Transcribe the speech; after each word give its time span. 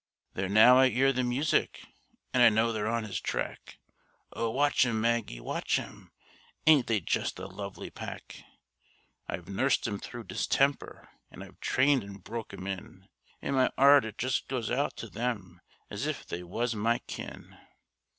There 0.33 0.49
now 0.49 0.79
I 0.79 0.87
'ear 0.87 1.13
the 1.13 1.23
music, 1.23 1.85
and 2.33 2.41
I 2.41 2.49
know 2.49 2.73
they're 2.73 2.87
on 2.87 3.03
his 3.03 3.21
track; 3.21 3.77
Oh, 4.33 4.49
watch 4.49 4.83
'em, 4.83 4.99
Maggie, 4.99 5.39
watch 5.39 5.77
'em! 5.77 6.11
Ain't 6.65 6.87
they 6.87 6.99
just 6.99 7.37
a 7.37 7.45
lovely 7.45 7.91
pack! 7.91 8.41
I've 9.27 9.47
nursed 9.47 9.87
'em 9.87 9.99
through 9.99 10.23
distemper, 10.23 11.07
an' 11.29 11.43
I've 11.43 11.59
trained 11.59 12.03
an' 12.03 12.15
broke 12.17 12.51
'em 12.51 12.65
in, 12.65 13.09
An' 13.43 13.53
my 13.53 13.69
'eart 13.77 14.03
it 14.05 14.17
just 14.17 14.47
goes 14.47 14.71
out 14.71 14.97
to 14.97 15.07
them 15.07 15.61
as 15.91 16.07
if 16.07 16.25
they 16.25 16.41
was 16.41 16.73
my 16.73 16.97
kin. 17.05 17.55